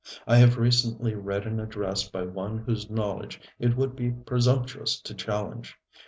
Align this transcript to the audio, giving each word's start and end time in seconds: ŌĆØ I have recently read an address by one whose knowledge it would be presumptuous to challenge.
ŌĆØ 0.03 0.19
I 0.25 0.35
have 0.37 0.57
recently 0.57 1.13
read 1.13 1.45
an 1.45 1.59
address 1.59 2.09
by 2.09 2.23
one 2.23 2.57
whose 2.57 2.89
knowledge 2.89 3.39
it 3.59 3.77
would 3.77 3.95
be 3.95 4.09
presumptuous 4.09 4.99
to 4.99 5.13
challenge. 5.13 5.75